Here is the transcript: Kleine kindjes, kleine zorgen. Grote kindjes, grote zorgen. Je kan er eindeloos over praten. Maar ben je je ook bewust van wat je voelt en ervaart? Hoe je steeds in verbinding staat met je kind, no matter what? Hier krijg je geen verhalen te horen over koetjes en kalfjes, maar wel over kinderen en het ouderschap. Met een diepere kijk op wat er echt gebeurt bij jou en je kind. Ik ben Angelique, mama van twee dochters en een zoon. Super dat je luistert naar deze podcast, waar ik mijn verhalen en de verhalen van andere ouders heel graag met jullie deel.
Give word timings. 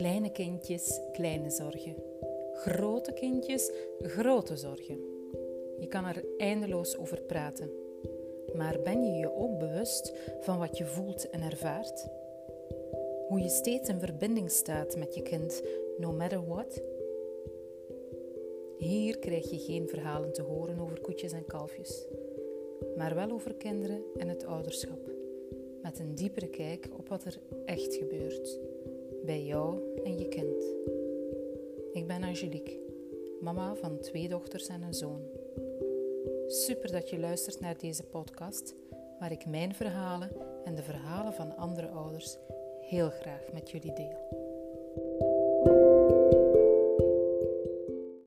Kleine 0.00 0.30
kindjes, 0.32 1.00
kleine 1.12 1.50
zorgen. 1.50 1.94
Grote 2.52 3.12
kindjes, 3.12 3.70
grote 3.98 4.56
zorgen. 4.56 5.00
Je 5.78 5.86
kan 5.88 6.04
er 6.04 6.24
eindeloos 6.36 6.96
over 6.96 7.20
praten. 7.20 7.70
Maar 8.54 8.80
ben 8.82 9.04
je 9.04 9.18
je 9.18 9.34
ook 9.34 9.58
bewust 9.58 10.12
van 10.40 10.58
wat 10.58 10.78
je 10.78 10.86
voelt 10.86 11.30
en 11.30 11.42
ervaart? 11.42 12.08
Hoe 13.28 13.40
je 13.40 13.48
steeds 13.48 13.88
in 13.88 13.98
verbinding 13.98 14.50
staat 14.50 14.96
met 14.96 15.14
je 15.14 15.22
kind, 15.22 15.62
no 15.98 16.12
matter 16.12 16.46
what? 16.46 16.82
Hier 18.76 19.18
krijg 19.18 19.50
je 19.50 19.58
geen 19.58 19.88
verhalen 19.88 20.32
te 20.32 20.42
horen 20.42 20.80
over 20.80 21.00
koetjes 21.00 21.32
en 21.32 21.46
kalfjes, 21.46 22.06
maar 22.96 23.14
wel 23.14 23.30
over 23.30 23.54
kinderen 23.54 24.02
en 24.16 24.28
het 24.28 24.44
ouderschap. 24.44 25.10
Met 25.82 25.98
een 25.98 26.14
diepere 26.14 26.48
kijk 26.48 26.88
op 26.98 27.08
wat 27.08 27.24
er 27.24 27.38
echt 27.64 27.94
gebeurt 27.94 28.58
bij 29.24 29.44
jou 29.44 29.94
en 30.04 30.18
je 30.18 30.28
kind. 30.28 30.64
Ik 31.92 32.06
ben 32.06 32.22
Angelique, 32.22 32.80
mama 33.40 33.74
van 33.74 33.98
twee 33.98 34.28
dochters 34.28 34.68
en 34.68 34.82
een 34.82 34.94
zoon. 34.94 35.22
Super 36.46 36.92
dat 36.92 37.10
je 37.10 37.18
luistert 37.18 37.60
naar 37.60 37.78
deze 37.78 38.04
podcast, 38.04 38.74
waar 39.18 39.32
ik 39.32 39.46
mijn 39.46 39.74
verhalen 39.74 40.30
en 40.64 40.74
de 40.74 40.82
verhalen 40.82 41.32
van 41.32 41.56
andere 41.56 41.88
ouders 41.88 42.36
heel 42.80 43.10
graag 43.10 43.52
met 43.52 43.70
jullie 43.70 43.92
deel. 43.92 44.39